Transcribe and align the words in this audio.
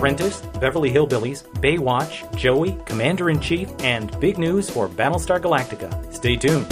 Apprentice, 0.00 0.40
Beverly 0.58 0.90
Hillbillies, 0.90 1.42
Baywatch, 1.60 2.34
Joey, 2.34 2.74
Commander 2.86 3.28
in 3.28 3.38
Chief, 3.38 3.68
and 3.80 4.18
big 4.18 4.38
news 4.38 4.70
for 4.70 4.88
Battlestar 4.88 5.38
Galactica. 5.38 5.90
Stay 6.14 6.36
tuned. 6.36 6.66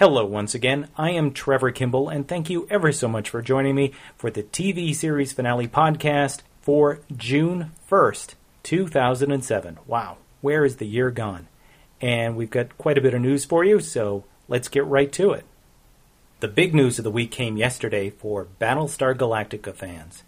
Hello, 0.00 0.24
once 0.24 0.56
again. 0.56 0.88
I 0.96 1.12
am 1.12 1.32
Trevor 1.32 1.70
Kimball, 1.70 2.08
and 2.08 2.26
thank 2.26 2.50
you 2.50 2.66
ever 2.72 2.90
so 2.90 3.06
much 3.06 3.30
for 3.30 3.40
joining 3.40 3.76
me 3.76 3.92
for 4.16 4.32
the 4.32 4.42
TV 4.42 4.92
series 4.92 5.32
finale 5.32 5.68
podcast 5.68 6.40
for 6.60 6.98
June 7.16 7.70
1st, 7.88 8.34
2007. 8.64 9.78
Wow, 9.86 10.16
where 10.40 10.64
is 10.64 10.78
the 10.78 10.86
year 10.88 11.12
gone? 11.12 11.46
And 12.00 12.34
we've 12.34 12.50
got 12.50 12.76
quite 12.76 12.98
a 12.98 13.00
bit 13.00 13.14
of 13.14 13.20
news 13.20 13.44
for 13.44 13.62
you, 13.62 13.78
so 13.78 14.24
let's 14.48 14.66
get 14.66 14.84
right 14.86 15.12
to 15.12 15.30
it. 15.30 15.44
The 16.40 16.46
big 16.46 16.72
news 16.72 16.98
of 16.98 17.02
the 17.02 17.10
week 17.10 17.32
came 17.32 17.56
yesterday 17.56 18.10
for 18.10 18.46
Battlestar 18.60 19.12
Galactica 19.12 19.74
fans. 19.74 20.22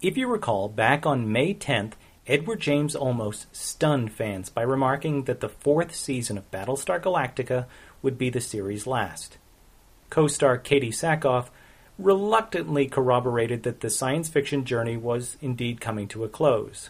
If 0.00 0.16
you 0.16 0.26
recall, 0.26 0.70
back 0.70 1.04
on 1.04 1.30
May 1.30 1.52
10th, 1.52 1.92
Edward 2.26 2.60
James 2.60 2.96
Olmos 2.96 3.44
stunned 3.52 4.10
fans 4.10 4.48
by 4.48 4.62
remarking 4.62 5.24
that 5.24 5.40
the 5.40 5.50
fourth 5.50 5.94
season 5.94 6.38
of 6.38 6.50
Battlestar 6.50 6.98
Galactica 6.98 7.66
would 8.00 8.16
be 8.16 8.30
the 8.30 8.40
series' 8.40 8.86
last. 8.86 9.36
Co 10.08 10.28
star 10.28 10.56
Katee 10.56 10.88
Sackhoff 10.88 11.48
reluctantly 11.98 12.86
corroborated 12.86 13.62
that 13.64 13.80
the 13.80 13.90
science 13.90 14.30
fiction 14.30 14.64
journey 14.64 14.96
was 14.96 15.36
indeed 15.42 15.78
coming 15.78 16.08
to 16.08 16.24
a 16.24 16.28
close. 16.30 16.88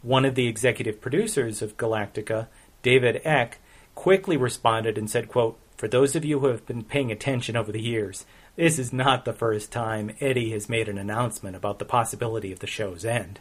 One 0.00 0.24
of 0.24 0.34
the 0.34 0.46
executive 0.46 1.02
producers 1.02 1.60
of 1.60 1.76
Galactica, 1.76 2.46
David 2.80 3.20
Eick, 3.26 3.56
quickly 3.94 4.38
responded 4.38 4.96
and 4.96 5.10
said, 5.10 5.28
quote, 5.28 5.58
For 5.78 5.88
those 5.88 6.14
of 6.14 6.24
you 6.24 6.40
who 6.40 6.48
have 6.48 6.66
been 6.66 6.84
paying 6.84 7.10
attention 7.10 7.56
over 7.56 7.72
the 7.72 7.80
years, 7.80 8.26
this 8.56 8.78
is 8.78 8.92
not 8.92 9.24
the 9.24 9.32
first 9.32 9.72
time 9.72 10.14
Eddie 10.20 10.50
has 10.50 10.68
made 10.68 10.88
an 10.88 10.98
announcement 10.98 11.56
about 11.56 11.78
the 11.78 11.86
possibility 11.86 12.52
of 12.52 12.58
the 12.58 12.66
show's 12.66 13.06
end. 13.06 13.40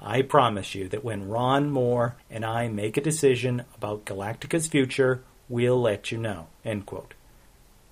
I 0.00 0.22
promise 0.22 0.74
you 0.74 0.88
that 0.88 1.04
when 1.04 1.28
Ron 1.28 1.70
Moore 1.70 2.16
and 2.30 2.44
I 2.44 2.68
make 2.68 2.96
a 2.96 3.02
decision 3.02 3.64
about 3.76 4.06
Galactica's 4.06 4.66
future, 4.66 5.22
We'll 5.52 5.82
let 5.82 6.10
you 6.10 6.16
know. 6.16 6.46
End 6.64 6.86
quote. 6.86 7.12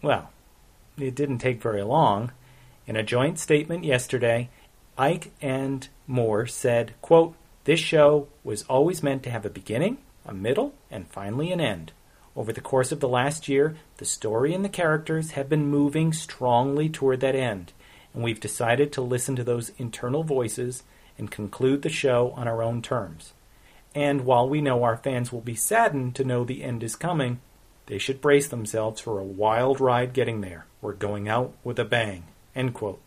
Well, 0.00 0.30
it 0.98 1.14
didn't 1.14 1.40
take 1.40 1.60
very 1.60 1.82
long. 1.82 2.32
In 2.86 2.96
a 2.96 3.02
joint 3.02 3.38
statement 3.38 3.84
yesterday, 3.84 4.48
Eick 4.98 5.28
and 5.42 5.86
Moore 6.06 6.46
said, 6.46 6.94
quote, 7.02 7.36
This 7.64 7.78
show 7.78 8.28
was 8.42 8.62
always 8.62 9.02
meant 9.02 9.22
to 9.24 9.30
have 9.30 9.44
a 9.44 9.50
beginning, 9.50 9.98
a 10.24 10.32
middle, 10.32 10.72
and 10.90 11.06
finally 11.08 11.52
an 11.52 11.60
end. 11.60 11.92
Over 12.36 12.52
the 12.52 12.60
course 12.60 12.92
of 12.92 13.00
the 13.00 13.08
last 13.08 13.48
year, 13.48 13.76
the 13.96 14.04
story 14.04 14.54
and 14.54 14.64
the 14.64 14.68
characters 14.68 15.32
have 15.32 15.48
been 15.48 15.66
moving 15.66 16.12
strongly 16.12 16.88
toward 16.88 17.20
that 17.20 17.34
end, 17.34 17.72
and 18.14 18.22
we've 18.22 18.40
decided 18.40 18.92
to 18.92 19.02
listen 19.02 19.34
to 19.36 19.44
those 19.44 19.72
internal 19.78 20.22
voices 20.22 20.84
and 21.18 21.30
conclude 21.30 21.82
the 21.82 21.88
show 21.88 22.32
on 22.36 22.46
our 22.46 22.62
own 22.62 22.82
terms. 22.82 23.32
And 23.94 24.22
while 24.22 24.48
we 24.48 24.60
know 24.60 24.84
our 24.84 24.96
fans 24.96 25.32
will 25.32 25.40
be 25.40 25.56
saddened 25.56 26.14
to 26.16 26.24
know 26.24 26.44
the 26.44 26.62
end 26.62 26.82
is 26.82 26.94
coming, 26.94 27.40
they 27.86 27.98
should 27.98 28.20
brace 28.20 28.46
themselves 28.46 29.00
for 29.00 29.18
a 29.18 29.24
wild 29.24 29.80
ride 29.80 30.12
getting 30.12 30.40
there. 30.40 30.66
We're 30.80 30.92
going 30.92 31.28
out 31.28 31.52
with 31.64 31.78
a 31.80 31.84
bang. 31.84 32.24
End 32.54 32.72
quote. 32.72 33.00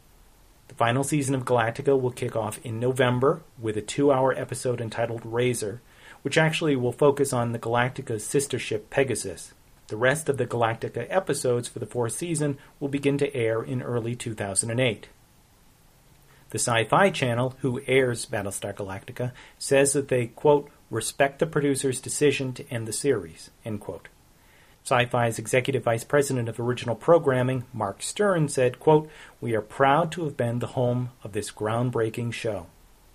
The 0.68 0.76
final 0.76 1.04
season 1.04 1.36
of 1.36 1.46
Galactica 1.46 2.00
will 2.00 2.12
kick 2.12 2.36
off 2.36 2.60
in 2.66 2.80
November 2.80 3.42
with 3.58 3.78
a 3.78 3.82
two 3.82 4.12
hour 4.12 4.34
episode 4.38 4.82
entitled 4.82 5.22
Razor, 5.24 5.82
which 6.24 6.38
actually 6.38 6.76
will 6.76 6.92
focus 6.92 7.32
on 7.32 7.52
the 7.52 7.60
Galactica's 7.60 8.26
sister 8.26 8.58
ship 8.58 8.90
Pegasus. 8.90 9.54
The 9.88 9.98
rest 9.98 10.28
of 10.28 10.38
the 10.38 10.48
Galactica 10.48 11.06
episodes 11.10 11.68
for 11.68 11.80
the 11.80 11.86
fourth 11.86 12.14
season 12.14 12.58
will 12.80 12.88
begin 12.88 13.18
to 13.20 13.36
air 13.36 13.62
in 13.62 13.82
early 13.82 14.16
2008. 14.16 15.08
The 16.50 16.60
Sci 16.60 16.84
Fi 16.86 17.10
Channel, 17.10 17.56
who 17.60 17.82
airs 17.88 18.26
Battlestar 18.26 18.74
Galactica, 18.74 19.32
says 19.60 19.94
that 19.94 20.08
they, 20.08 20.28
quote, 20.28 20.70
respect 20.90 21.40
the 21.40 21.48
producer's 21.48 22.00
decision 22.00 22.54
to 22.54 22.70
end 22.70 22.88
the 22.88 22.94
series, 22.94 23.50
end 23.66 23.82
quote. 23.82 24.08
Sci-Fi's 24.84 25.40
executive 25.40 25.84
vice 25.84 26.04
president 26.04 26.50
of 26.50 26.60
original 26.60 26.96
programming, 26.96 27.64
Mark 27.74 28.02
Stern, 28.02 28.50
said, 28.50 28.80
quote, 28.80 29.10
We 29.40 29.56
are 29.56 29.62
proud 29.62 30.12
to 30.12 30.26
have 30.26 30.36
been 30.36 30.60
the 30.60 30.68
home 30.68 31.12
of 31.24 31.32
this 31.32 31.52
groundbreaking 31.52 32.34
show. 32.34 32.68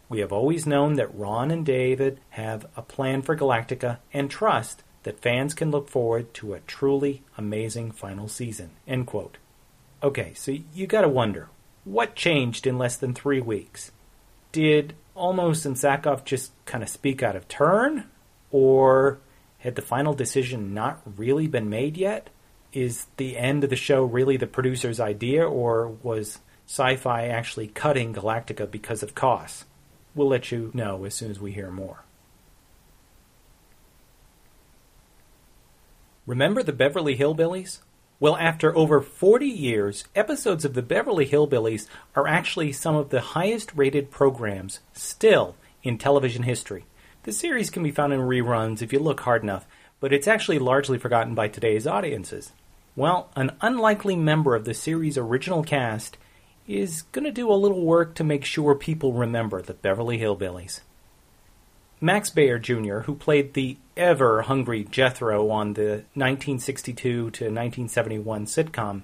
We 0.09 0.21
have 0.21 0.33
always 0.33 0.67
known 0.67 0.95
that 0.95 1.15
Ron 1.15 1.51
and 1.51 1.67
David 1.67 2.21
have 2.31 2.67
a 2.77 2.83
plan 2.83 3.23
for 3.23 3.37
Galactica 3.37 3.99
and 4.13 4.31
trust 4.31 4.83
that 5.03 5.21
fans 5.21 5.55
can 5.55 5.71
look 5.71 5.89
forward 5.89 6.33
to 6.35 6.55
a 6.55 6.61
truly 6.61 7.23
amazing 7.37 7.91
final 7.91 8.29
season. 8.29 8.71
End 8.87 9.07
quote. 9.07 9.37
Okay, 10.03 10.33
so 10.35 10.57
you 10.73 10.87
gotta 10.87 11.09
wonder, 11.09 11.49
what 11.85 12.15
changed 12.15 12.67
in 12.67 12.79
less 12.79 12.97
than 12.97 13.15
three 13.15 13.41
weeks? 13.41 13.93
Did 14.53 14.95
Olmos 15.17 15.67
and 15.67 15.77
Sackhoff 15.77 16.25
just 16.25 16.53
kind 16.65 16.83
of 16.83 16.89
speak 16.89 17.23
out 17.23 17.37
of 17.37 17.49
turn? 17.49 18.05
Or 18.51 19.19
had 19.59 19.75
the 19.75 19.83
final 19.83 20.15
decision 20.15 20.73
not 20.73 21.03
really 21.17 21.47
been 21.47 21.69
made 21.69 21.97
yet? 21.97 22.31
Is 22.73 23.07
the 23.17 23.37
end 23.37 23.65
of 23.65 23.71
the 23.71 23.77
show 23.77 24.05
really 24.05 24.37
the 24.37 24.47
producer's 24.47 25.01
idea, 25.01 25.47
or 25.47 25.89
was 26.03 26.39
sci 26.67 26.97
fi 26.97 27.27
actually 27.27 27.69
cutting 27.69 28.15
Galactica 28.15 28.71
because 28.71 29.03
of 29.03 29.15
costs? 29.15 29.65
We'll 30.15 30.29
let 30.29 30.51
you 30.51 30.71
know 30.75 31.05
as 31.05 31.15
soon 31.15 31.31
as 31.31 31.41
we 31.41 31.53
hear 31.53 31.71
more. 31.71 32.05
Remember 36.27 36.63
the 36.63 36.73
Beverly 36.73 37.17
Hillbillies? 37.17 37.79
Well, 38.21 38.37
after 38.37 38.77
over 38.77 39.01
40 39.01 39.47
years, 39.47 40.05
episodes 40.15 40.65
of 40.65 40.75
the 40.75 40.83
Beverly 40.83 41.27
Hillbillies 41.27 41.87
are 42.17 42.27
actually 42.27 42.73
some 42.73 42.97
of 42.97 43.11
the 43.11 43.21
highest 43.21 43.73
rated 43.75 44.11
programs 44.11 44.81
still 44.93 45.55
in 45.83 45.99
television 45.99 46.43
history. 46.43 46.85
The 47.23 47.33
series 47.33 47.71
can 47.71 47.83
be 47.83 47.93
found 47.93 48.13
in 48.13 48.21
reruns 48.21 48.83
if 48.83 48.93
you 48.93 48.99
look 48.99 49.21
hard 49.21 49.43
enough, 49.43 49.67
but 50.01 50.13
it's 50.13 50.29
actually 50.29 50.59
largely 50.59 50.99
forgotten 50.99 51.35
by 51.35 51.49
today's 51.49 51.87
audiences. 51.87 52.53
Well, 52.97 53.31
an 53.37 53.53
unlikely 53.61 54.17
member 54.17 54.57
of 54.57 54.65
the 54.65 54.75
series' 54.75 55.17
original 55.17 55.63
cast 55.63 56.19
is 56.69 57.03
going 57.13 57.25
to 57.25 57.33
do 57.33 57.51
a 57.51 57.55
little 57.55 57.85
work 57.85 58.15
to 58.15 58.23
make 58.23 58.45
sure 58.45 58.75
people 58.75 59.15
remember 59.15 59.63
the 59.63 59.73
Beverly 59.73 60.19
Hillbillies. 60.19 60.81
Max 62.01 62.31
Baer 62.31 62.59
Jr., 62.59 63.01
who 63.01 63.15
played 63.15 63.55
the 63.55 63.79
ever 63.97 64.43
hungry 64.43 64.85
Jethro 64.85 65.51
on 65.51 65.73
the 65.73 66.05
1962 66.15 66.95
to 67.03 67.21
1971 67.25 68.47
sitcom, 68.47 69.03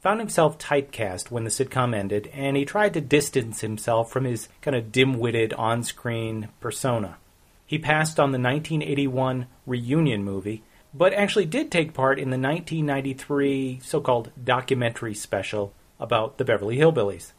found 0.00 0.18
himself 0.18 0.58
typecast 0.58 1.30
when 1.30 1.44
the 1.44 1.50
sitcom 1.50 1.94
ended, 1.94 2.28
and 2.32 2.56
he 2.56 2.64
tried 2.64 2.94
to 2.94 3.00
distance 3.00 3.60
himself 3.60 4.10
from 4.10 4.24
his 4.24 4.48
kind 4.62 4.74
of 4.74 4.90
dim 4.90 5.18
witted 5.18 5.52
on 5.52 5.82
screen 5.82 6.48
persona. 6.58 7.18
He 7.66 7.78
passed 7.78 8.18
on 8.18 8.32
the 8.32 8.38
1981 8.38 9.46
reunion 9.66 10.24
movie, 10.24 10.62
but 10.92 11.12
actually 11.12 11.46
did 11.46 11.70
take 11.70 11.94
part 11.94 12.18
in 12.18 12.30
the 12.30 12.38
1993 12.38 13.80
so 13.82 14.00
called 14.00 14.30
documentary 14.42 15.14
special 15.14 15.72
about 16.04 16.38
the 16.38 16.44
Beverly 16.44 16.76
Hillbillies. 16.76 17.32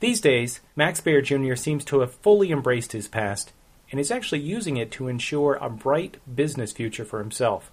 These 0.00 0.22
days, 0.22 0.60
Max 0.74 1.00
Baer 1.00 1.20
Jr. 1.20 1.54
seems 1.54 1.84
to 1.84 2.00
have 2.00 2.14
fully 2.14 2.50
embraced 2.50 2.92
his 2.92 3.08
past 3.08 3.52
and 3.90 4.00
is 4.00 4.10
actually 4.10 4.40
using 4.40 4.78
it 4.78 4.90
to 4.92 5.08
ensure 5.08 5.58
a 5.60 5.68
bright 5.68 6.16
business 6.34 6.72
future 6.72 7.04
for 7.04 7.18
himself. 7.18 7.70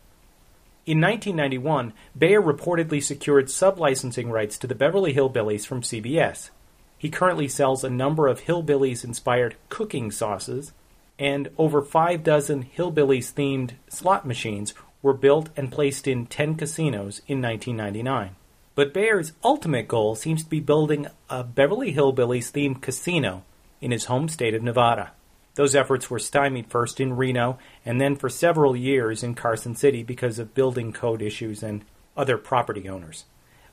In 0.86 1.00
1991, 1.00 1.94
Baer 2.18 2.42
reportedly 2.42 3.02
secured 3.02 3.46
sublicensing 3.46 4.30
rights 4.30 4.58
to 4.58 4.68
the 4.68 4.76
Beverly 4.76 5.14
Hillbillies 5.14 5.66
from 5.66 5.82
CBS. 5.82 6.50
He 6.98 7.10
currently 7.10 7.48
sells 7.48 7.84
a 7.84 7.90
number 7.90 8.28
of 8.28 8.42
Hillbillies 8.42 9.06
inspired 9.06 9.56
cooking 9.70 10.12
sauces 10.12 10.74
and 11.20 11.50
over 11.58 11.82
five 11.82 12.24
dozen 12.24 12.64
hillbillies 12.64 13.34
themed 13.34 13.72
slot 13.90 14.26
machines 14.26 14.74
were 15.02 15.14
built 15.14 15.50
and 15.56 15.72
placed 15.72 16.08
in 16.08 16.26
10 16.26 16.56
casinos 16.56 17.22
in 17.28 17.42
1999. 17.42 18.36
But 18.80 18.94
Baer's 18.94 19.34
ultimate 19.44 19.90
goal 19.90 20.16
seems 20.16 20.42
to 20.42 20.50
be 20.50 20.62
building 20.62 21.08
a 21.30 21.44
Beverly 21.44 21.94
Hillbillies 21.94 22.50
themed 22.50 22.82
casino 22.82 23.44
in 23.82 23.92
his 23.92 24.06
home 24.06 24.30
state 24.30 24.54
of 24.54 24.64
Nevada. 24.64 25.12
Those 25.56 25.76
efforts 25.76 26.10
were 26.10 26.18
stymied 26.18 26.72
first 26.72 27.02
in 27.02 27.18
Reno 27.18 27.60
and 27.86 28.00
then 28.00 28.16
for 28.16 28.30
several 28.30 28.78
years 28.78 29.22
in 29.22 29.36
Carson 29.36 29.76
City 29.76 30.02
because 30.02 30.40
of 30.40 30.54
building 30.54 30.94
code 30.94 31.22
issues 31.22 31.62
and 31.62 31.84
other 32.16 32.38
property 32.38 32.88
owners. 32.88 33.26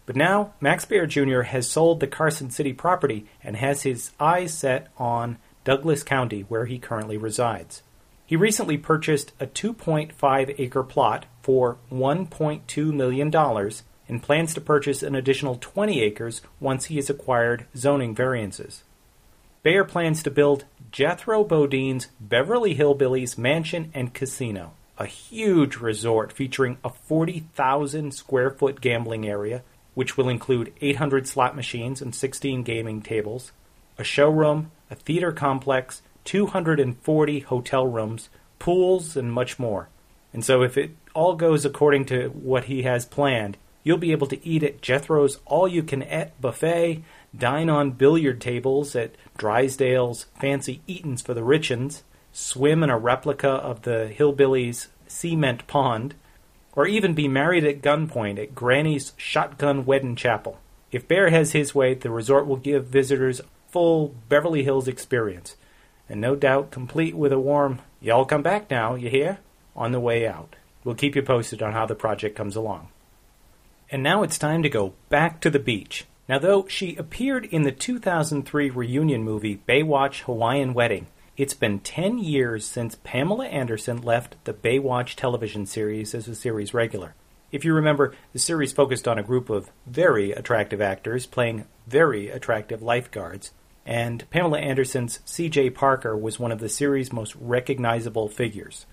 But 0.07 0.17
now, 0.17 0.55
Max 0.61 0.85
Baer 0.85 1.07
Jr. 1.07 1.43
has 1.43 1.71
sold 1.71 2.01
the 2.01 2.09
Carson 2.09 2.51
City 2.51 2.73
property 2.73 3.27
and 3.45 3.55
has 3.55 3.83
his 3.83 4.11
eyes 4.19 4.55
set 4.55 4.89
on 4.99 5.39
Douglas 5.63 6.03
County, 6.03 6.41
where 6.49 6.67
he 6.67 6.81
currently 6.81 7.17
resides. 7.17 7.85
He 8.27 8.35
recently 8.35 8.77
purchased 8.77 9.31
a 9.39 9.47
2.5 9.47 10.57
acre 10.59 10.83
plot 10.83 11.27
for 11.43 11.79
$1.2 11.93 12.93
million 12.93 13.31
and 14.09 14.23
plans 14.23 14.55
to 14.55 14.61
purchase 14.61 15.03
an 15.03 15.15
additional 15.15 15.57
20 15.61 16.01
acres 16.01 16.43
once 16.61 16.87
he 16.87 16.97
has 16.97 17.11
acquired 17.11 17.67
zoning 17.77 18.15
variances. 18.15 18.83
Baer 19.63 19.85
plans 19.85 20.23
to 20.23 20.31
build 20.31 20.65
Jethro 20.93 21.43
Bodine's 21.43 22.09
Beverly 22.21 22.77
Hillbillies 22.77 23.37
Mansion 23.37 23.91
and 23.95 24.15
Casino, 24.15 24.75
a 24.97 25.07
huge 25.07 25.77
resort 25.77 26.33
featuring 26.33 26.79
a 26.85 26.91
40,000 26.91 28.15
square 28.15 28.51
foot 28.51 28.81
gambling 28.81 29.27
area, 29.27 29.63
which 29.95 30.17
will 30.17 30.29
include 30.29 30.73
800 30.81 31.27
slot 31.27 31.57
machines 31.57 32.01
and 32.01 32.15
16 32.15 32.63
gaming 32.63 33.03
tables, 33.03 33.53
a 33.99 34.05
showroom, 34.05 34.71
a 34.91 34.95
theater 34.95 35.33
complex, 35.33 36.03
240 36.25 37.41
hotel 37.41 37.87
rooms, 37.87 38.29
pools, 38.59 39.17
and 39.17 39.33
much 39.33 39.59
more. 39.59 39.89
And 40.33 40.45
so, 40.45 40.63
if 40.63 40.77
it 40.77 40.91
all 41.15 41.35
goes 41.35 41.65
according 41.65 42.05
to 42.07 42.29
what 42.29 42.65
he 42.65 42.83
has 42.83 43.07
planned, 43.07 43.57
you'll 43.87 43.97
be 43.97 44.11
able 44.11 44.27
to 44.27 44.45
eat 44.45 44.65
at 44.65 44.83
Jethro's 44.83 45.39
all 45.45 45.69
you 45.69 45.81
can 45.81 46.03
eat 46.03 46.33
buffet, 46.41 47.05
dine 47.39 47.71
on 47.71 47.93
billiard 47.93 48.41
tables 48.41 48.97
at 48.97 49.15
Drysdale's 49.39 50.27
fancy 50.41 50.81
Eatons 50.89 51.23
for 51.23 51.35
the 51.35 51.43
Richens, 51.43 52.03
swim 52.33 52.83
in 52.83 52.91
a 52.91 52.99
replica 52.99 53.49
of 53.49 53.83
the 53.83 54.13
Hillbillies' 54.13 54.89
cement 55.07 55.69
pond, 55.69 56.17
or 56.73 56.89
even 56.89 57.15
be 57.15 57.29
married 57.29 57.65
at 57.65 57.81
gunpoint 57.81 58.43
at 58.43 58.57
Granny's 58.57 59.13
Shotgun 59.17 59.87
Wedding 59.87 60.17
Chapel. 60.17 60.59
If 60.91 61.07
Baer 61.07 61.31
has 61.31 61.53
his 61.53 61.73
way, 61.73 61.95
the 61.95 62.11
resort 62.11 62.49
will 62.49 62.57
give 62.57 62.87
visitors 62.87 63.41
full 63.69 64.17
Beverly 64.29 64.65
Hills 64.65 64.89
experience, 64.89 65.55
and 66.09 66.21
no 66.21 66.35
doubt 66.35 66.73
complete 66.73 67.15
with 67.15 67.33
a 67.33 67.39
warm, 67.39 67.79
y'all 68.01 68.25
come 68.25 68.43
back 68.43 68.69
now, 68.69 68.97
you 68.97 69.11
hear? 69.11 69.39
on 69.77 69.93
the 69.93 70.01
way 70.01 70.27
out. 70.27 70.57
We'll 70.83 70.97
keep 70.97 71.15
you 71.15 71.23
posted 71.23 71.63
on 71.63 71.73
how 71.73 71.87
the 71.87 71.95
project 71.95 72.35
comes 72.35 72.57
along. 72.57 72.89
And 73.91 74.03
now 74.03 74.23
it's 74.23 74.39
time 74.39 74.63
to 74.65 74.69
go 74.69 74.95
back 75.09 75.41
to 75.41 75.51
the 75.51 75.61
beach. 75.61 76.07
Now, 76.29 76.41
though 76.41 76.67
she 76.67 76.97
appeared 76.97 77.45
in 77.45 77.63
the 77.63 77.71
2003 77.71 78.71
reunion 78.71 79.23
movie 79.23 79.61
Baywatch 79.69 80.23
Hawaiian 80.23 80.75
Wedding, 80.75 81.07
it's 81.37 81.55
been 81.55 81.79
10 81.79 82.19
years 82.19 82.67
since 82.67 82.99
Pamela 83.05 83.47
Anderson 83.47 84.03
left 84.03 84.35
the 84.45 84.53
Baywatch 84.53 85.15
television 85.15 85.67
series 85.67 86.15
as 86.15 86.27
a 86.27 86.35
series 86.35 86.75
regular. 86.75 87.15
If 87.53 87.65
you 87.65 87.75
remember, 87.75 88.13
the 88.33 88.41
series 88.41 88.73
focused 88.73 89.07
on 89.07 89.19
a 89.19 89.23
group 89.23 89.51
of 89.51 89.71
very 89.87 90.33
attractive 90.33 90.81
actors 90.81 91.27
playing 91.27 91.67
very 91.87 92.29
attractive 92.29 92.83
lifeguards, 92.83 93.53
and 93.85 94.29
Pamela 94.31 94.59
Anderson's 94.59 95.21
C.J. 95.25 95.71
Parker 95.71 96.17
was 96.17 96.41
one 96.41 96.51
of 96.51 96.59
the 96.59 96.69
series' 96.69 97.13
most 97.13 97.37
recognizable 97.37 98.29
figures. 98.29 98.85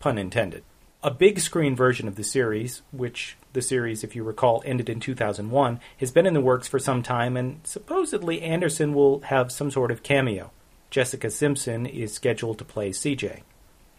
Pun 0.00 0.18
intended. 0.18 0.64
A 1.00 1.12
big 1.12 1.38
screen 1.38 1.76
version 1.76 2.08
of 2.08 2.16
the 2.16 2.24
series, 2.24 2.82
which 2.90 3.36
the 3.52 3.62
series, 3.62 4.02
if 4.02 4.16
you 4.16 4.24
recall, 4.24 4.64
ended 4.66 4.88
in 4.88 4.98
2001, 4.98 5.78
has 5.98 6.10
been 6.10 6.26
in 6.26 6.34
the 6.34 6.40
works 6.40 6.66
for 6.66 6.80
some 6.80 7.04
time, 7.04 7.36
and 7.36 7.60
supposedly 7.62 8.42
Anderson 8.42 8.92
will 8.92 9.20
have 9.20 9.52
some 9.52 9.70
sort 9.70 9.92
of 9.92 10.02
cameo. 10.02 10.50
Jessica 10.90 11.30
Simpson 11.30 11.86
is 11.86 12.12
scheduled 12.12 12.58
to 12.58 12.64
play 12.64 12.90
CJ. 12.90 13.42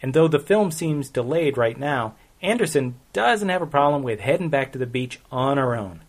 And 0.02 0.12
though 0.12 0.28
the 0.28 0.38
film 0.38 0.70
seems 0.70 1.08
delayed 1.08 1.56
right 1.56 1.78
now, 1.78 2.16
Anderson 2.42 2.96
doesn't 3.14 3.48
have 3.48 3.62
a 3.62 3.66
problem 3.66 4.02
with 4.02 4.20
heading 4.20 4.50
back 4.50 4.70
to 4.72 4.78
the 4.78 4.84
beach 4.84 5.20
on 5.32 5.56
her 5.56 5.74
own. 5.74 6.02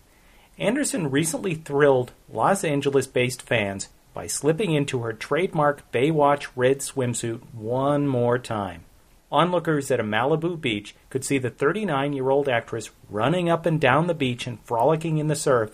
Anderson 0.58 1.10
recently 1.10 1.54
thrilled 1.54 2.12
Los 2.30 2.64
Angeles 2.64 3.06
based 3.06 3.40
fans 3.40 3.88
by 4.12 4.26
slipping 4.26 4.74
into 4.74 5.00
her 5.00 5.14
trademark 5.14 5.90
Baywatch 5.90 6.48
red 6.54 6.80
swimsuit 6.80 7.40
one 7.54 8.06
more 8.06 8.38
time. 8.38 8.84
Onlookers 9.32 9.90
at 9.90 9.98
a 9.98 10.04
Malibu 10.04 10.60
beach 10.60 10.94
could 11.08 11.24
see 11.24 11.38
the 11.38 11.48
39 11.50 12.12
year 12.12 12.28
old 12.28 12.48
actress 12.48 12.90
running 13.08 13.48
up 13.48 13.64
and 13.64 13.80
down 13.80 14.06
the 14.06 14.14
beach 14.14 14.46
and 14.46 14.62
frolicking 14.62 15.16
in 15.16 15.28
the 15.28 15.34
surf 15.34 15.70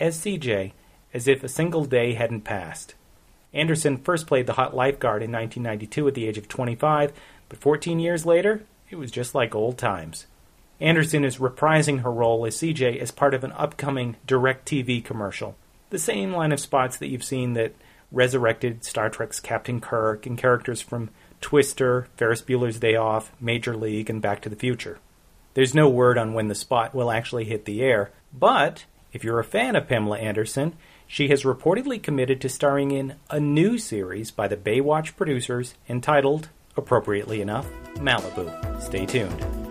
as 0.00 0.18
CJ, 0.18 0.72
as 1.12 1.28
if 1.28 1.44
a 1.44 1.48
single 1.48 1.84
day 1.84 2.14
hadn't 2.14 2.40
passed. 2.40 2.94
Anderson 3.52 3.98
first 3.98 4.26
played 4.26 4.46
the 4.46 4.54
hot 4.54 4.74
lifeguard 4.74 5.22
in 5.22 5.30
1992 5.30 6.08
at 6.08 6.14
the 6.14 6.26
age 6.26 6.38
of 6.38 6.48
25, 6.48 7.12
but 7.50 7.58
14 7.58 8.00
years 8.00 8.24
later, 8.24 8.64
it 8.88 8.96
was 8.96 9.10
just 9.10 9.34
like 9.34 9.54
old 9.54 9.76
times. 9.76 10.26
Anderson 10.80 11.22
is 11.22 11.36
reprising 11.36 12.00
her 12.00 12.10
role 12.10 12.46
as 12.46 12.56
CJ 12.56 12.98
as 12.98 13.10
part 13.10 13.34
of 13.34 13.44
an 13.44 13.52
upcoming 13.52 14.16
DirecTV 14.26 15.04
commercial. 15.04 15.54
The 15.90 15.98
same 15.98 16.32
line 16.32 16.50
of 16.50 16.60
spots 16.60 16.96
that 16.96 17.08
you've 17.08 17.22
seen 17.22 17.52
that 17.52 17.74
resurrected 18.10 18.84
Star 18.84 19.10
Trek's 19.10 19.38
Captain 19.38 19.80
Kirk 19.80 20.24
and 20.24 20.38
characters 20.38 20.80
from 20.80 21.10
Twister, 21.42 22.08
Ferris 22.16 22.40
Bueller's 22.40 22.78
Day 22.80 22.96
Off, 22.96 23.32
Major 23.38 23.76
League, 23.76 24.08
and 24.08 24.22
Back 24.22 24.40
to 24.42 24.48
the 24.48 24.56
Future. 24.56 24.98
There's 25.52 25.74
no 25.74 25.88
word 25.90 26.16
on 26.16 26.32
when 26.32 26.48
the 26.48 26.54
spot 26.54 26.94
will 26.94 27.10
actually 27.10 27.44
hit 27.44 27.66
the 27.66 27.82
air, 27.82 28.10
but 28.32 28.86
if 29.12 29.22
you're 29.22 29.38
a 29.38 29.44
fan 29.44 29.76
of 29.76 29.86
Pamela 29.86 30.18
Anderson, 30.18 30.74
she 31.06 31.28
has 31.28 31.42
reportedly 31.42 32.02
committed 32.02 32.40
to 32.40 32.48
starring 32.48 32.90
in 32.90 33.16
a 33.28 33.38
new 33.38 33.76
series 33.76 34.30
by 34.30 34.48
the 34.48 34.56
Baywatch 34.56 35.14
producers 35.14 35.74
entitled, 35.86 36.48
appropriately 36.74 37.42
enough, 37.42 37.68
Malibu. 37.96 38.80
Stay 38.80 39.04
tuned. 39.04 39.61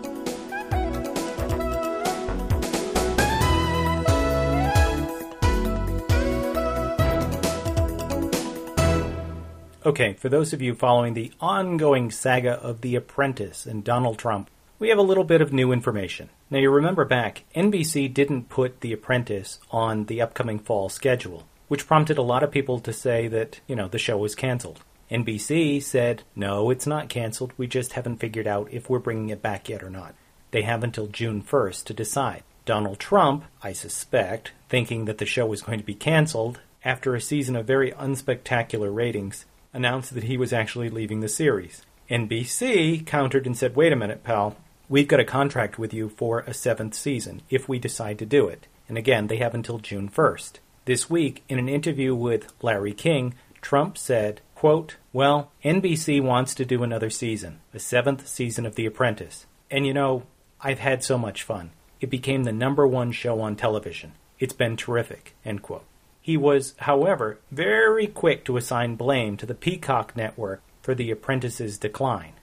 Okay, 9.84 10.14
for 10.14 10.30
those 10.30 10.54
of 10.54 10.62
you 10.62 10.76
following 10.76 11.16
the 11.16 11.32
ongoing 11.42 12.12
saga 12.12 12.52
of 12.52 12.82
The 12.82 12.96
Apprentice 12.96 13.66
and 13.66 13.84
Donald 13.84 14.20
Trump, 14.20 14.52
we 14.78 14.90
have 14.90 15.00
a 15.00 15.02
little 15.02 15.24
bit 15.24 15.42
of 15.42 15.52
new 15.52 15.72
information. 15.72 16.30
Now, 16.52 16.60
you 16.60 16.70
remember 16.70 17.04
back, 17.04 17.46
NBC 17.56 18.14
didn't 18.14 18.48
put 18.48 18.82
The 18.82 18.94
Apprentice 18.94 19.60
on 19.72 20.06
the 20.06 20.22
upcoming 20.22 20.60
fall 20.60 20.90
schedule, 20.90 21.48
which 21.68 21.88
prompted 21.88 22.20
a 22.20 22.22
lot 22.22 22.44
of 22.44 22.52
people 22.52 22.80
to 22.80 22.94
say 22.94 23.28
that, 23.30 23.60
you 23.66 23.76
know, 23.76 23.88
the 23.88 23.98
show 23.98 24.20
was 24.20 24.36
canceled. 24.36 24.82
NBC 25.10 25.82
said, 25.82 26.22
no, 26.36 26.70
it's 26.70 26.86
not 26.86 27.10
canceled, 27.10 27.52
we 27.58 27.66
just 27.66 27.94
haven't 27.94 28.20
figured 28.20 28.46
out 28.46 28.72
if 28.72 28.88
we're 28.88 29.00
bringing 29.00 29.30
it 29.30 29.42
back 29.42 29.68
yet 29.68 29.82
or 29.82 29.90
not. 29.90 30.14
They 30.52 30.62
have 30.62 30.84
until 30.84 31.08
June 31.08 31.42
1st 31.42 31.86
to 31.86 31.94
decide. 31.96 32.44
Donald 32.66 33.00
Trump, 33.00 33.46
I 33.64 33.74
suspect, 33.74 34.52
thinking 34.70 35.06
that 35.06 35.18
the 35.18 35.26
show 35.26 35.48
was 35.48 35.64
going 35.64 35.80
to 35.80 35.84
be 35.84 35.96
canceled, 35.96 36.60
after 36.86 37.16
a 37.16 37.22
season 37.22 37.56
of 37.56 37.66
very 37.66 37.92
unspectacular 37.92 38.94
ratings, 38.94 39.46
announced 39.74 40.14
that 40.14 40.24
he 40.24 40.38
was 40.38 40.54
actually 40.54 40.90
leaving 40.90 41.20
the 41.20 41.30
series. 41.30 41.84
NBC 42.10 43.06
countered 43.06 43.46
and 43.46 43.58
said, 43.58 43.76
wait 43.76 43.94
a 43.94 43.96
minute, 43.96 44.24
pal, 44.24 44.58
we've 44.90 45.08
got 45.08 45.20
a 45.20 45.26
contract 45.26 45.80
with 45.80 45.94
you 45.94 46.10
for 46.10 46.40
a 46.42 46.54
seventh 46.54 46.94
season 46.94 47.42
if 47.50 47.70
we 47.70 47.80
decide 47.80 48.20
to 48.20 48.26
do 48.26 48.48
it. 48.48 48.68
And 48.90 48.98
again, 48.98 49.28
they 49.28 49.38
have 49.38 49.54
until 49.54 49.80
June 49.80 50.10
1st. 50.10 50.60
This 50.86 51.10
week, 51.10 51.44
in 51.48 51.60
an 51.60 51.70
interview 51.70 52.14
with 52.14 52.52
Larry 52.62 52.94
King, 52.94 53.36
Trump 53.62 53.98
said, 53.98 54.42
quote, 54.56 54.98
Well, 55.14 55.52
NBC 55.64 56.22
wants 56.22 56.54
to 56.56 56.66
do 56.66 56.84
another 56.84 57.10
season, 57.10 57.62
a 57.74 57.80
seventh 57.80 58.28
season 58.28 58.66
of 58.66 58.76
The 58.76 58.86
Apprentice. 58.86 59.46
And 59.70 59.88
you 59.88 59.94
know, 59.94 60.24
I've 60.60 60.80
had 60.80 61.04
so 61.04 61.18
much 61.18 61.44
fun. 61.44 61.72
It 62.02 62.10
became 62.10 62.44
the 62.44 62.52
number 62.52 62.86
one 62.86 63.12
show 63.12 63.40
on 63.42 63.56
television. 63.56 64.14
It's 64.40 64.54
been 64.54 64.76
terrific. 64.76 65.36
End 65.46 65.62
quote. 65.62 65.86
He 66.22 66.38
was, 66.38 66.76
however, 66.80 67.40
very 67.52 68.08
quick 68.08 68.46
to 68.46 68.58
assign 68.58 68.96
blame 68.96 69.38
to 69.38 69.46
the 69.46 69.56
Peacock 69.56 70.16
network 70.16 70.62
for 70.82 70.94
the 70.94 71.10
apprentice's 71.12 71.78
decline. 71.78 72.34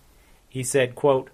He 0.49 0.65
said, 0.65 0.95
quote, 0.95 1.31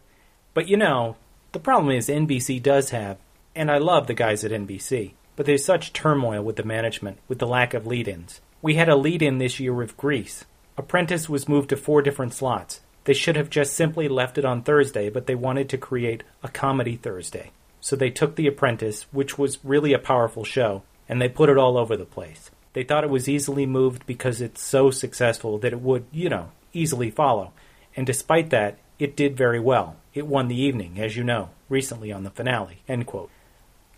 But 0.53 0.69
you 0.69 0.77
know, 0.77 1.17
the 1.53 1.59
problem 1.59 1.91
is 1.91 2.09
NBC 2.09 2.63
does 2.63 2.91
have, 2.91 3.17
and 3.55 3.71
I 3.71 3.79
love 3.79 4.07
the 4.07 4.15
guys 4.15 4.45
at 4.45 4.51
NBC, 4.51 5.13
but 5.37 5.47
there's 5.47 5.65
such 5.65 5.93
turmoil 5.93 6.43
with 6.43 6.57
the 6.57 6.65
management, 6.65 7.19
with 7.29 7.39
the 7.39 7.47
lack 7.47 7.73
of 7.73 7.87
lead 7.87 8.09
ins. 8.09 8.41
We 8.61 8.75
had 8.75 8.89
a 8.89 8.97
lead 8.97 9.23
in 9.23 9.39
this 9.39 9.61
year 9.61 9.73
with 9.73 9.97
Grease. 9.97 10.45
Apprentice 10.77 11.29
was 11.29 11.49
moved 11.49 11.71
to 11.71 11.77
four 11.77 12.03
different 12.03 12.35
slots. 12.35 12.81
They 13.05 13.15
should 13.15 13.37
have 13.37 13.51
just 13.51 13.75
simply 13.75 14.09
left 14.09 14.39
it 14.39 14.45
on 14.45 14.63
Thursday, 14.63 15.11
but 15.11 15.27
they 15.27 15.35
wanted 15.35 15.69
to 15.69 15.79
create 15.79 16.25
a 16.43 16.49
comedy 16.49 16.97
Thursday. 16.97 17.51
So 17.81 17.95
they 17.95 18.11
took 18.11 18.35
The 18.35 18.47
Apprentice, 18.47 19.03
which 19.13 19.39
was 19.39 19.63
really 19.63 19.93
a 19.93 19.99
powerful 19.99 20.43
show, 20.43 20.83
and 21.09 21.21
they 21.21 21.29
put 21.29 21.49
it 21.49 21.59
all 21.59 21.77
over 21.77 21.97
the 21.97 22.05
place. 22.05 22.51
They 22.73 22.83
thought 22.83 23.05
it 23.05 23.11
was 23.11 23.29
easily 23.29 23.67
moved 23.67 24.05
because 24.07 24.41
it's 24.41 24.63
so 24.63 24.91
successful 24.91 25.59
that 25.59 25.73
it 25.73 25.81
would, 25.81 26.07
you 26.13 26.29
know, 26.29 26.51
easily 26.73 27.11
follow. 27.11 27.53
And 27.97 28.07
despite 28.07 28.51
that, 28.51 28.79
it 28.99 29.17
did 29.17 29.37
very 29.37 29.61
well. 29.61 29.97
It 30.13 30.27
won 30.27 30.49
the 30.49 30.61
evening, 30.61 30.99
as 31.01 31.17
you 31.17 31.25
know, 31.25 31.51
recently 31.69 32.13
on 32.13 32.25
the 32.25 32.31
finale. 32.31 32.83
End 32.89 33.07
quote. 33.07 33.31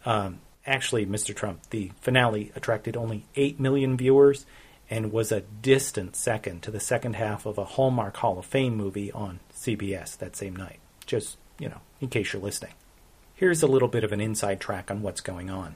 Um, 0.05 0.41
actually, 0.67 1.07
Mr. 1.07 1.35
Trump, 1.35 1.61
the 1.71 1.93
finale 2.01 2.53
attracted 2.55 2.97
only 2.97 3.25
8 3.35 3.59
million 3.59 3.97
viewers 3.97 4.47
and 4.89 5.13
was 5.13 5.33
a 5.33 5.41
distant 5.41 6.15
second 6.15 6.63
to 6.63 6.71
the 6.71 6.81
second 6.81 7.17
half 7.17 7.45
of 7.47 7.59
a 7.59 7.65
Hallmark 7.65 8.17
Hall 8.19 8.39
of 8.39 8.47
Fame 8.47 8.77
movie 8.77 9.11
on 9.11 9.41
CBS 9.55 10.17
that 10.19 10.37
same 10.37 10.55
night. 10.55 10.79
Just, 11.07 11.39
you 11.59 11.69
know, 11.69 11.81
in 12.01 12.09
case 12.09 12.33
you're 12.33 12.43
listening. 12.43 12.73
Here's 13.35 13.63
a 13.63 13.67
little 13.67 13.89
bit 13.89 14.05
of 14.05 14.13
an 14.13 14.21
inside 14.21 14.61
track 14.61 14.91
on 14.91 15.03
what's 15.03 15.21
going 15.21 15.51
on. 15.51 15.75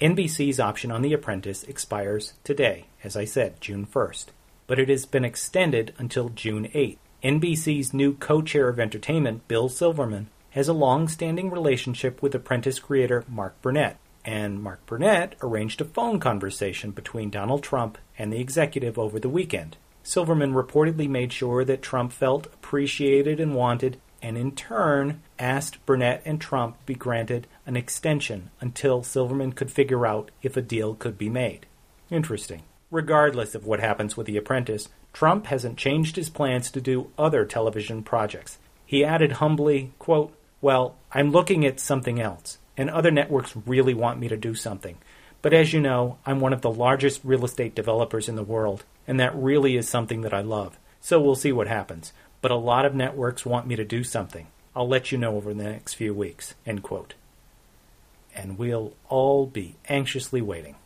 NBC's 0.00 0.58
option 0.58 0.90
on 0.90 1.02
The 1.02 1.12
Apprentice 1.12 1.62
expires 1.64 2.32
today, 2.44 2.86
as 3.04 3.16
I 3.16 3.24
said, 3.24 3.60
June 3.60 3.86
1st, 3.86 4.26
but 4.66 4.78
it 4.78 4.88
has 4.88 5.06
been 5.06 5.24
extended 5.24 5.94
until 5.98 6.30
June 6.30 6.68
8th. 6.74 6.98
NBC's 7.22 7.94
new 7.94 8.14
co 8.14 8.42
chair 8.42 8.68
of 8.68 8.80
entertainment, 8.80 9.46
Bill 9.46 9.68
Silverman, 9.68 10.28
has 10.50 10.66
a 10.66 10.72
long 10.72 11.06
standing 11.06 11.50
relationship 11.50 12.20
with 12.20 12.34
Apprentice 12.34 12.80
creator 12.80 13.24
Mark 13.28 13.60
Burnett, 13.62 13.98
and 14.24 14.62
Mark 14.62 14.84
Burnett 14.86 15.36
arranged 15.40 15.80
a 15.80 15.84
phone 15.84 16.18
conversation 16.18 16.90
between 16.90 17.30
Donald 17.30 17.62
Trump 17.62 17.96
and 18.18 18.32
the 18.32 18.40
executive 18.40 18.98
over 18.98 19.20
the 19.20 19.28
weekend. 19.28 19.76
Silverman 20.02 20.52
reportedly 20.52 21.08
made 21.08 21.32
sure 21.32 21.64
that 21.64 21.80
Trump 21.80 22.12
felt 22.12 22.46
appreciated 22.46 23.38
and 23.38 23.54
wanted, 23.54 24.00
and 24.22 24.38
in 24.38 24.52
turn 24.52 25.20
asked 25.38 25.84
Burnett 25.84 26.22
and 26.24 26.40
Trump 26.40 26.76
be 26.86 26.94
granted 26.94 27.48
an 27.66 27.76
extension 27.76 28.50
until 28.60 29.02
Silverman 29.02 29.52
could 29.52 29.70
figure 29.70 30.06
out 30.06 30.30
if 30.42 30.56
a 30.56 30.62
deal 30.62 30.94
could 30.94 31.18
be 31.18 31.28
made. 31.28 31.66
Interesting. 32.10 32.62
Regardless 32.90 33.54
of 33.54 33.66
what 33.66 33.80
happens 33.80 34.16
with 34.16 34.26
The 34.26 34.36
Apprentice, 34.36 34.88
Trump 35.12 35.46
hasn't 35.46 35.78
changed 35.78 36.16
his 36.16 36.30
plans 36.30 36.70
to 36.70 36.80
do 36.80 37.10
other 37.18 37.44
television 37.44 38.02
projects. 38.02 38.58
He 38.86 39.04
added 39.04 39.32
humbly, 39.32 39.92
quote, 39.98 40.32
Well, 40.60 40.96
I'm 41.12 41.32
looking 41.32 41.66
at 41.66 41.80
something 41.80 42.20
else, 42.20 42.58
and 42.76 42.88
other 42.88 43.10
networks 43.10 43.56
really 43.66 43.94
want 43.94 44.20
me 44.20 44.28
to 44.28 44.36
do 44.36 44.54
something. 44.54 44.98
But 45.42 45.52
as 45.52 45.72
you 45.72 45.80
know, 45.80 46.18
I'm 46.24 46.40
one 46.40 46.52
of 46.52 46.62
the 46.62 46.70
largest 46.70 47.20
real 47.24 47.44
estate 47.44 47.74
developers 47.74 48.28
in 48.28 48.36
the 48.36 48.44
world, 48.44 48.84
and 49.06 49.18
that 49.18 49.34
really 49.34 49.76
is 49.76 49.88
something 49.88 50.20
that 50.20 50.32
I 50.32 50.40
love. 50.40 50.78
So 51.00 51.20
we'll 51.20 51.34
see 51.34 51.50
what 51.50 51.66
happens. 51.66 52.12
But 52.42 52.50
a 52.50 52.56
lot 52.56 52.84
of 52.84 52.94
networks 52.94 53.46
want 53.46 53.66
me 53.66 53.76
to 53.76 53.84
do 53.84 54.04
something. 54.04 54.48
I'll 54.76 54.88
let 54.88 55.10
you 55.10 55.16
know 55.16 55.36
over 55.36 55.54
the 55.54 55.62
next 55.62 55.94
few 55.94 56.12
weeks. 56.12 56.54
End 56.66 56.82
quote. 56.82 57.14
And 58.34 58.58
we'll 58.58 58.92
all 59.08 59.46
be 59.46 59.76
anxiously 59.88 60.42
waiting. 60.42 60.76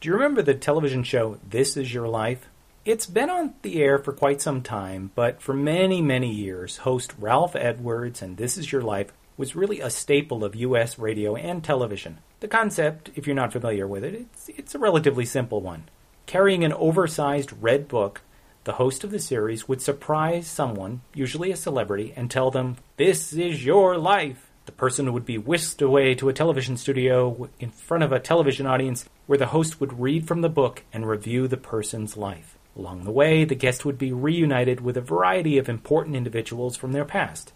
Do 0.00 0.08
you 0.08 0.14
remember 0.14 0.42
the 0.42 0.54
television 0.54 1.02
show 1.02 1.38
This 1.48 1.76
Is 1.76 1.92
Your 1.92 2.08
Life? 2.08 2.48
It's 2.84 3.06
been 3.06 3.28
on 3.28 3.54
the 3.62 3.82
air 3.82 3.98
for 3.98 4.12
quite 4.12 4.40
some 4.40 4.62
time, 4.62 5.10
but 5.14 5.42
for 5.42 5.52
many, 5.52 6.00
many 6.00 6.32
years, 6.32 6.78
host 6.78 7.12
Ralph 7.18 7.54
Edwards 7.54 8.22
and 8.22 8.36
This 8.36 8.56
Is 8.56 8.72
Your 8.72 8.80
Life 8.80 9.12
was 9.36 9.56
really 9.56 9.80
a 9.80 9.90
staple 9.90 10.44
of 10.44 10.54
U.S. 10.54 10.98
radio 10.98 11.36
and 11.36 11.62
television. 11.62 12.18
The 12.40 12.48
concept, 12.48 13.10
if 13.14 13.26
you're 13.26 13.36
not 13.36 13.52
familiar 13.52 13.86
with 13.86 14.04
it, 14.04 14.14
it's, 14.14 14.48
it's 14.48 14.74
a 14.74 14.78
relatively 14.78 15.24
simple 15.24 15.60
one. 15.60 15.88
Carrying 16.26 16.64
an 16.64 16.72
oversized 16.72 17.52
red 17.60 17.88
book, 17.88 18.22
the 18.68 18.74
host 18.74 19.02
of 19.02 19.10
the 19.10 19.18
series 19.18 19.66
would 19.66 19.80
surprise 19.80 20.46
someone, 20.46 21.00
usually 21.14 21.50
a 21.50 21.56
celebrity, 21.56 22.12
and 22.14 22.30
tell 22.30 22.50
them, 22.50 22.76
This 22.98 23.32
is 23.32 23.64
your 23.64 23.96
life. 23.96 24.50
The 24.66 24.72
person 24.72 25.10
would 25.14 25.24
be 25.24 25.38
whisked 25.38 25.80
away 25.80 26.14
to 26.16 26.28
a 26.28 26.34
television 26.34 26.76
studio 26.76 27.48
in 27.58 27.70
front 27.70 28.04
of 28.04 28.12
a 28.12 28.20
television 28.20 28.66
audience 28.66 29.08
where 29.24 29.38
the 29.38 29.46
host 29.46 29.80
would 29.80 29.98
read 29.98 30.28
from 30.28 30.42
the 30.42 30.50
book 30.50 30.84
and 30.92 31.08
review 31.08 31.48
the 31.48 31.56
person's 31.56 32.18
life. 32.18 32.58
Along 32.76 33.04
the 33.04 33.10
way, 33.10 33.46
the 33.46 33.54
guest 33.54 33.86
would 33.86 33.96
be 33.96 34.12
reunited 34.12 34.82
with 34.82 34.98
a 34.98 35.00
variety 35.00 35.56
of 35.56 35.70
important 35.70 36.14
individuals 36.14 36.76
from 36.76 36.92
their 36.92 37.06
past. 37.06 37.54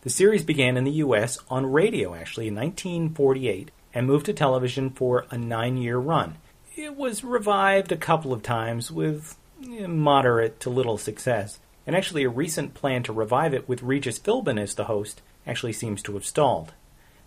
The 0.00 0.10
series 0.10 0.42
began 0.42 0.76
in 0.76 0.82
the 0.82 0.98
U.S. 1.06 1.38
on 1.48 1.70
radio, 1.70 2.12
actually, 2.12 2.48
in 2.48 2.56
1948, 2.56 3.70
and 3.94 4.04
moved 4.04 4.26
to 4.26 4.32
television 4.32 4.90
for 4.90 5.26
a 5.30 5.38
nine 5.38 5.76
year 5.76 5.98
run. 5.98 6.38
It 6.74 6.96
was 6.96 7.22
revived 7.22 7.92
a 7.92 7.96
couple 7.96 8.32
of 8.32 8.42
times 8.42 8.90
with 8.90 9.36
moderate 9.60 10.60
to 10.60 10.70
little 10.70 10.98
success, 10.98 11.58
and 11.86 11.94
actually 11.94 12.24
a 12.24 12.30
recent 12.30 12.74
plan 12.74 13.02
to 13.02 13.12
revive 13.12 13.54
it 13.54 13.68
with 13.68 13.82
Regis 13.82 14.18
Philbin 14.18 14.60
as 14.60 14.74
the 14.74 14.84
host 14.84 15.22
actually 15.46 15.72
seems 15.72 16.02
to 16.02 16.14
have 16.14 16.24
stalled. 16.24 16.72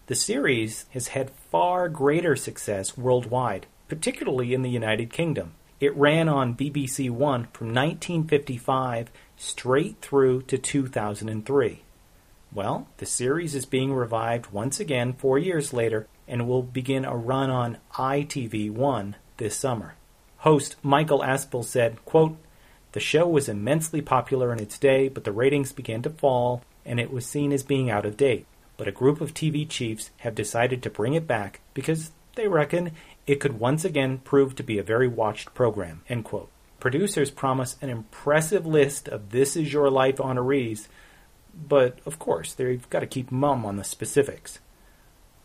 The 0.07 0.15
series 0.15 0.85
has 0.91 1.09
had 1.09 1.31
far 1.31 1.89
greater 1.89 2.35
success 2.35 2.97
worldwide, 2.97 3.67
particularly 3.87 4.53
in 4.53 4.61
the 4.61 4.69
United 4.69 5.11
Kingdom. 5.11 5.53
It 5.79 5.95
ran 5.95 6.29
on 6.29 6.55
BBC 6.55 7.09
One 7.09 7.47
from 7.53 7.67
1955 7.67 9.11
straight 9.37 10.01
through 10.01 10.43
to 10.43 10.57
2003. 10.57 11.83
Well, 12.53 12.87
the 12.97 13.05
series 13.05 13.55
is 13.55 13.65
being 13.65 13.93
revived 13.93 14.51
once 14.51 14.79
again 14.79 15.13
four 15.13 15.39
years 15.39 15.73
later 15.73 16.07
and 16.27 16.47
will 16.47 16.63
begin 16.63 17.05
a 17.05 17.15
run 17.15 17.49
on 17.49 17.77
ITV1 17.93 19.15
this 19.37 19.55
summer. 19.55 19.95
Host 20.43 20.75
Michael 20.83 21.19
Aspel 21.19 21.63
said, 21.63 22.03
quote, 22.03 22.35
The 22.91 22.99
show 22.99 23.25
was 23.25 23.47
immensely 23.47 24.01
popular 24.01 24.51
in 24.51 24.59
its 24.59 24.77
day, 24.77 25.07
but 25.07 25.23
the 25.23 25.31
ratings 25.31 25.71
began 25.71 26.01
to 26.01 26.09
fall 26.09 26.61
and 26.85 26.99
it 26.99 27.13
was 27.13 27.25
seen 27.25 27.53
as 27.53 27.63
being 27.63 27.89
out 27.89 28.05
of 28.05 28.17
date. 28.17 28.45
But 28.75 28.89
a 28.89 28.91
group 28.91 29.21
of 29.21 29.33
TV 29.33 29.67
chiefs 29.67 30.11
have 30.17 30.35
decided 30.35 30.83
to 30.83 30.89
bring 30.89 31.13
it 31.13 31.27
back 31.27 31.61
because 31.73 32.11
they 32.35 32.49
reckon 32.49 32.91
it 33.25 33.39
could 33.39 33.57
once 33.57 33.85
again 33.85 34.17
prove 34.17 34.53
to 34.57 34.63
be 34.63 34.77
a 34.77 34.83
very 34.83 35.07
watched 35.07 35.53
program. 35.53 36.01
End 36.09 36.25
quote. 36.25 36.49
Producers 36.77 37.31
promise 37.31 37.77
an 37.81 37.89
impressive 37.89 38.65
list 38.65 39.07
of 39.07 39.29
This 39.29 39.55
Is 39.55 39.71
Your 39.71 39.89
Life 39.89 40.17
honorees, 40.17 40.89
but 41.55 41.99
of 42.05 42.19
course, 42.19 42.51
they've 42.51 42.89
got 42.89 42.99
to 42.99 43.07
keep 43.07 43.31
mum 43.31 43.65
on 43.65 43.77
the 43.77 43.85
specifics. 43.85 44.59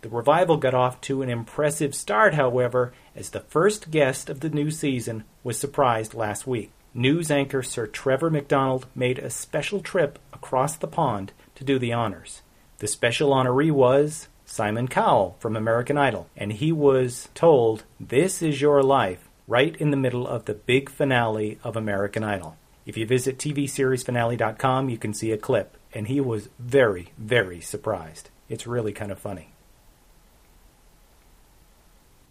The 0.00 0.08
revival 0.08 0.56
got 0.56 0.74
off 0.74 1.00
to 1.02 1.22
an 1.22 1.28
impressive 1.28 1.94
start, 1.94 2.34
however, 2.34 2.92
as 3.16 3.30
the 3.30 3.40
first 3.40 3.90
guest 3.90 4.30
of 4.30 4.40
the 4.40 4.50
new 4.50 4.70
season 4.70 5.24
was 5.42 5.58
surprised 5.58 6.14
last 6.14 6.46
week 6.46 6.70
news 6.98 7.30
anchor 7.30 7.62
Sir 7.62 7.86
Trevor 7.86 8.30
McDonald 8.30 8.86
made 8.94 9.18
a 9.18 9.30
special 9.30 9.80
trip 9.80 10.18
across 10.32 10.76
the 10.76 10.88
pond 10.88 11.32
to 11.54 11.64
do 11.64 11.78
the 11.78 11.92
honors. 11.92 12.42
The 12.78 12.88
special 12.88 13.30
honoree 13.30 13.70
was 13.70 14.28
Simon 14.44 14.88
Cowell 14.88 15.36
from 15.38 15.56
American 15.56 15.96
Idol, 15.96 16.28
and 16.36 16.52
he 16.52 16.72
was 16.72 17.28
told, 17.34 17.84
This 18.00 18.42
is 18.42 18.60
your 18.60 18.82
life, 18.82 19.28
right 19.46 19.76
in 19.76 19.90
the 19.90 19.96
middle 19.96 20.26
of 20.26 20.44
the 20.44 20.54
big 20.54 20.90
finale 20.90 21.58
of 21.62 21.76
American 21.76 22.24
Idol. 22.24 22.56
If 22.86 22.96
you 22.96 23.06
visit 23.06 23.38
TVSeriesFinale.com, 23.38 24.88
you 24.88 24.98
can 24.98 25.12
see 25.12 25.32
a 25.32 25.38
clip, 25.38 25.76
and 25.92 26.08
he 26.08 26.20
was 26.20 26.48
very, 26.58 27.12
very 27.18 27.60
surprised. 27.60 28.30
It's 28.48 28.66
really 28.66 28.92
kind 28.92 29.12
of 29.12 29.18
funny. 29.18 29.50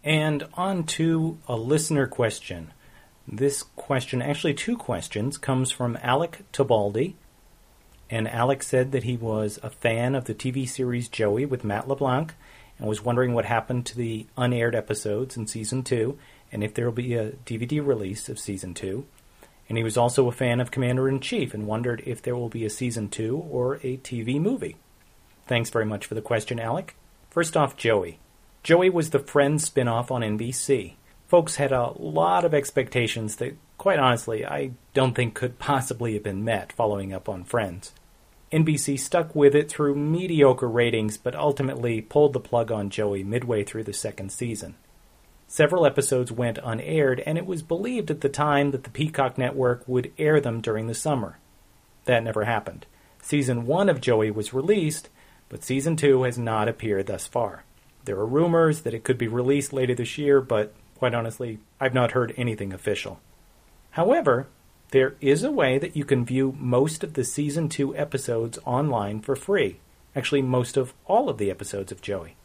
And 0.07 0.47
on 0.53 0.85
to 0.85 1.37
a 1.49 1.57
listener 1.57 2.07
question. 2.07 2.71
This 3.27 3.61
question, 3.61 4.21
actually 4.21 4.53
two 4.53 4.77
questions, 4.77 5.37
comes 5.37 5.69
from 5.69 5.97
Alec 6.01 6.45
Tabaldi. 6.53 7.15
And 8.09 8.25
Alec 8.25 8.63
said 8.63 8.93
that 8.93 9.03
he 9.03 9.17
was 9.17 9.59
a 9.61 9.69
fan 9.69 10.15
of 10.15 10.23
the 10.23 10.33
TV 10.33 10.65
series 10.65 11.09
Joey 11.09 11.45
with 11.45 11.65
Matt 11.65 11.89
LeBlanc 11.89 12.33
and 12.79 12.87
was 12.87 13.03
wondering 13.03 13.33
what 13.33 13.43
happened 13.43 13.85
to 13.87 13.97
the 13.97 14.27
unaired 14.37 14.75
episodes 14.75 15.35
in 15.35 15.45
season 15.45 15.83
two 15.83 16.17
and 16.53 16.63
if 16.63 16.73
there 16.73 16.85
will 16.85 16.93
be 16.93 17.15
a 17.15 17.31
DVD 17.45 17.85
release 17.85 18.29
of 18.29 18.39
season 18.39 18.73
two. 18.73 19.05
And 19.67 19.77
he 19.77 19.83
was 19.83 19.97
also 19.97 20.29
a 20.29 20.31
fan 20.31 20.61
of 20.61 20.71
Commander 20.71 21.09
in 21.09 21.19
Chief 21.19 21.53
and 21.53 21.67
wondered 21.67 22.01
if 22.05 22.21
there 22.21 22.37
will 22.37 22.47
be 22.47 22.63
a 22.63 22.69
season 22.69 23.09
two 23.09 23.35
or 23.35 23.75
a 23.83 23.97
TV 23.97 24.39
movie. 24.39 24.77
Thanks 25.47 25.69
very 25.69 25.85
much 25.85 26.05
for 26.05 26.15
the 26.15 26.21
question, 26.21 26.61
Alec. 26.61 26.95
First 27.29 27.57
off, 27.57 27.75
Joey. 27.75 28.19
Joey 28.67 28.89
was 28.89 29.11
the 29.11 29.19
Friends 29.19 29.69
spinoff 29.69 30.11
on 30.11 30.23
NBC 30.23 30.97
folks 31.27 31.55
had 31.55 31.71
a 31.71 31.93
lot 31.97 32.45
of 32.45 32.53
expectations 32.53 33.35
that, 33.37 33.55
quite 33.77 33.99
honestly, 33.99 34.45
I 34.45 34.71
don't 34.93 35.15
think 35.15 35.35
could 35.35 35.59
possibly 35.59 36.13
have 36.13 36.23
been 36.23 36.43
met 36.43 36.73
following 36.73 37.13
up 37.13 37.29
on 37.29 37.43
Friends. 37.43 37.93
NBC 38.51 38.97
stuck 38.97 39.35
with 39.35 39.53
it 39.53 39.69
through 39.69 39.95
mediocre 39.95 40.69
ratings, 40.69 41.17
but 41.17 41.35
ultimately 41.35 42.01
pulled 42.01 42.31
the 42.33 42.39
plug 42.39 42.71
on 42.71 42.89
Joey 42.89 43.23
midway 43.23 43.63
through 43.63 43.83
the 43.83 43.93
second 43.93 44.31
season. 44.31 44.75
Several 45.47 45.85
episodes 45.85 46.31
went 46.31 46.59
unaired, 46.63 47.21
and 47.25 47.37
it 47.37 47.45
was 47.45 47.61
believed 47.61 48.09
at 48.09 48.21
the 48.21 48.29
time 48.29 48.71
that 48.71 48.83
the 48.83 48.89
Peacock 48.89 49.37
network 49.37 49.85
would 49.87 50.13
air 50.17 50.39
them 50.39 50.61
during 50.61 50.87
the 50.87 50.93
summer. 50.93 51.39
That 52.05 52.23
never 52.23 52.45
happened. 52.45 52.85
Season 53.21 53.65
1 53.65 53.89
of 53.89 53.99
Joey 53.99 54.31
was 54.31 54.53
released, 54.53 55.09
but 55.49 55.63
Season 55.63 55.97
2 55.97 56.23
has 56.23 56.37
not 56.37 56.69
appeared 56.69 57.07
thus 57.07 57.27
far. 57.27 57.63
There 58.07 58.17
are 58.17 58.25
rumors 58.25 58.81
that 58.81 58.93
it 58.93 59.03
could 59.03 59.19
be 59.19 59.27
released 59.27 59.71
later 59.71 59.93
this 59.93 60.17
year, 60.17 60.41
but 60.41 60.73
Quite 60.97 61.13
honestly, 61.13 61.59
I've 61.79 61.93
not 61.93 62.13
heard 62.13 62.33
anything 62.37 62.73
official. 62.73 63.19
However, 63.91 64.47
there 64.89 65.13
is 65.21 65.43
a 65.43 65.51
way 65.51 65.77
that 65.77 65.95
you 65.95 66.03
can 66.03 66.25
view 66.25 66.55
most 66.57 67.03
of 67.03 67.13
the 67.13 67.23
season 67.23 67.69
2 67.69 67.95
episodes 67.95 68.57
online 68.65 69.21
for 69.21 69.35
free. 69.35 69.77
Actually, 70.15 70.41
most 70.41 70.75
of 70.75 70.95
all 71.05 71.29
of 71.29 71.37
the 71.37 71.51
episodes 71.51 71.91
of 71.91 72.01
Joey. 72.01 72.35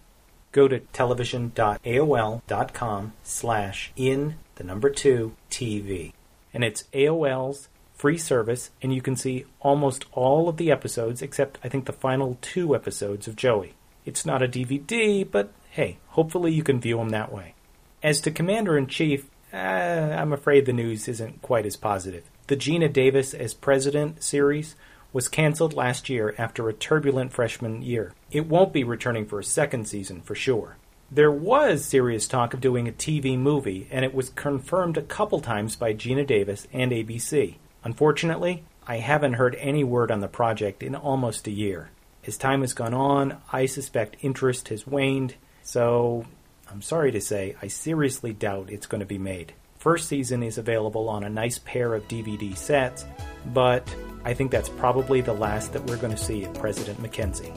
Go 0.50 0.68
to 0.68 0.80
television.aol.com 0.80 3.12
slash 3.22 3.92
in 3.96 4.34
the 4.56 4.64
number 4.64 4.90
2 4.90 5.34
TV. 5.50 6.12
And 6.52 6.62
it's 6.62 6.84
AOL's 6.92 7.70
free 7.94 8.18
service, 8.18 8.68
and 8.82 8.94
you 8.94 9.00
can 9.00 9.16
see 9.16 9.46
almost 9.60 10.04
all 10.12 10.50
of 10.50 10.58
the 10.58 10.70
episodes 10.70 11.22
except 11.22 11.58
I 11.64 11.70
think 11.70 11.86
the 11.86 11.94
final 11.94 12.36
two 12.42 12.74
episodes 12.74 13.26
of 13.26 13.36
Joey. 13.36 13.72
It's 14.04 14.26
not 14.26 14.42
a 14.42 14.48
DVD, 14.48 15.28
but 15.28 15.52
hey, 15.70 15.98
hopefully 16.08 16.52
you 16.52 16.62
can 16.62 16.80
view 16.80 16.98
them 16.98 17.10
that 17.10 17.32
way. 17.32 17.54
As 18.02 18.20
to 18.22 18.30
Commander 18.30 18.76
in 18.76 18.86
Chief, 18.88 19.30
uh, 19.52 19.56
I'm 19.56 20.32
afraid 20.32 20.66
the 20.66 20.72
news 20.72 21.08
isn't 21.08 21.42
quite 21.42 21.66
as 21.66 21.76
positive. 21.76 22.24
The 22.48 22.56
Geena 22.56 22.92
Davis 22.92 23.34
as 23.34 23.54
President 23.54 24.22
series 24.22 24.74
was 25.12 25.28
canceled 25.28 25.74
last 25.74 26.08
year 26.08 26.34
after 26.38 26.68
a 26.68 26.72
turbulent 26.72 27.32
freshman 27.32 27.82
year. 27.82 28.12
It 28.30 28.46
won't 28.46 28.72
be 28.72 28.82
returning 28.82 29.26
for 29.26 29.38
a 29.38 29.44
second 29.44 29.86
season 29.86 30.22
for 30.22 30.34
sure. 30.34 30.76
There 31.10 31.30
was 31.30 31.84
serious 31.84 32.26
talk 32.26 32.54
of 32.54 32.60
doing 32.62 32.88
a 32.88 32.92
TV 32.92 33.38
movie, 33.38 33.86
and 33.90 34.04
it 34.04 34.14
was 34.14 34.30
confirmed 34.30 34.96
a 34.96 35.02
couple 35.02 35.40
times 35.40 35.76
by 35.76 35.92
Geena 35.92 36.26
Davis 36.26 36.66
and 36.72 36.90
ABC. 36.90 37.56
Unfortunately, 37.84 38.64
I 38.86 38.96
haven't 38.96 39.34
heard 39.34 39.54
any 39.56 39.84
word 39.84 40.10
on 40.10 40.20
the 40.20 40.28
project 40.28 40.82
in 40.82 40.96
almost 40.96 41.46
a 41.46 41.50
year. 41.50 41.90
As 42.24 42.36
time 42.36 42.60
has 42.60 42.72
gone 42.72 42.94
on, 42.94 43.38
I 43.52 43.66
suspect 43.66 44.16
interest 44.20 44.68
has 44.68 44.86
waned, 44.86 45.34
so 45.64 46.24
I'm 46.70 46.80
sorry 46.80 47.10
to 47.12 47.20
say, 47.20 47.56
I 47.60 47.66
seriously 47.66 48.32
doubt 48.32 48.70
it's 48.70 48.86
going 48.86 49.00
to 49.00 49.06
be 49.06 49.18
made. 49.18 49.54
First 49.78 50.08
season 50.08 50.44
is 50.44 50.56
available 50.56 51.08
on 51.08 51.24
a 51.24 51.28
nice 51.28 51.58
pair 51.58 51.94
of 51.94 52.06
DVD 52.06 52.56
sets, 52.56 53.04
but 53.52 53.92
I 54.24 54.34
think 54.34 54.52
that's 54.52 54.68
probably 54.68 55.20
the 55.20 55.32
last 55.32 55.72
that 55.72 55.84
we're 55.86 55.96
going 55.96 56.14
to 56.14 56.22
see 56.22 56.44
of 56.44 56.54
President 56.54 57.02
McKenzie. 57.02 57.52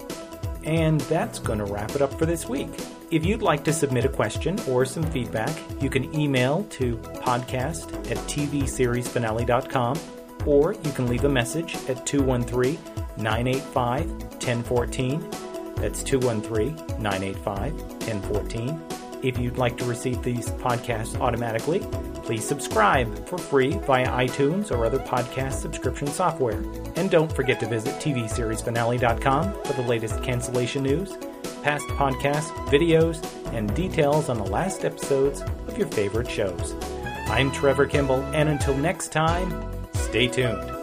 And 0.65 0.99
that's 1.01 1.37
going 1.37 1.59
to 1.59 1.65
wrap 1.65 1.91
it 1.91 2.01
up 2.01 2.17
for 2.17 2.25
this 2.25 2.49
week. 2.49 2.69
If 3.11 3.23
you'd 3.23 3.43
like 3.43 3.63
to 3.65 3.73
submit 3.73 4.05
a 4.05 4.09
question 4.09 4.59
or 4.67 4.83
some 4.83 5.03
feedback, 5.11 5.55
you 5.79 5.91
can 5.91 6.11
email 6.19 6.63
to 6.71 6.97
podcast 6.97 7.93
at 8.09 8.17
tvseriesfinale.com 8.17 9.95
or 10.45 10.73
you 10.73 10.91
can 10.91 11.07
leave 11.07 11.23
a 11.23 11.29
message 11.29 11.75
at 11.89 12.05
213 12.05 12.77
985 13.17 14.09
1014. 14.11 15.29
That's 15.75 16.03
213 16.03 16.75
985 17.01 17.73
1014. 17.73 18.81
If 19.23 19.39
you'd 19.39 19.57
like 19.57 19.77
to 19.77 19.85
receive 19.85 20.21
these 20.21 20.49
podcasts 20.49 21.19
automatically, 21.19 21.79
please 22.23 22.47
subscribe 22.47 23.27
for 23.27 23.37
free 23.37 23.71
via 23.79 24.07
iTunes 24.07 24.71
or 24.71 24.85
other 24.85 24.99
podcast 24.99 25.53
subscription 25.53 26.07
software. 26.07 26.63
And 26.95 27.09
don't 27.09 27.31
forget 27.31 27.59
to 27.61 27.67
visit 27.67 27.95
TVSeriesFinale.com 27.95 29.63
for 29.63 29.73
the 29.73 29.81
latest 29.81 30.21
cancellation 30.21 30.83
news, 30.83 31.17
past 31.63 31.87
podcasts, 31.87 32.51
videos, 32.67 33.25
and 33.53 33.73
details 33.73 34.29
on 34.29 34.37
the 34.37 34.45
last 34.45 34.85
episodes 34.85 35.41
of 35.41 35.77
your 35.77 35.87
favorite 35.87 36.29
shows. 36.29 36.75
I'm 37.27 37.51
Trevor 37.51 37.87
Kimball, 37.87 38.21
and 38.35 38.49
until 38.49 38.77
next 38.77 39.11
time, 39.11 39.74
stay 40.15 40.29
tuned. 40.29 40.74